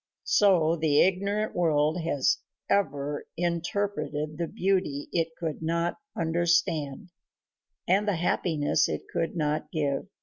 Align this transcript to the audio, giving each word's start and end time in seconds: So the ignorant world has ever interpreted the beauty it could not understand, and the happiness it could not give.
So 0.25 0.75
the 0.77 0.99
ignorant 1.03 1.53
world 1.55 1.99
has 2.01 2.37
ever 2.71 3.27
interpreted 3.37 4.39
the 4.39 4.47
beauty 4.47 5.09
it 5.11 5.27
could 5.37 5.61
not 5.61 5.97
understand, 6.17 7.11
and 7.87 8.07
the 8.07 8.15
happiness 8.15 8.89
it 8.89 9.03
could 9.13 9.35
not 9.35 9.69
give. 9.71 10.07